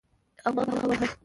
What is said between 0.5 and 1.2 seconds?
ما به هغه واهه.